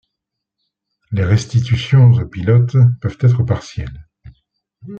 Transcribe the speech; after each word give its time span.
Les 1.11 1.23
restitutions 1.23 2.13
au 2.13 2.25
pilote 2.25 2.75
peuvent 3.01 3.19
être 3.21 3.43
partielles. 3.43 4.07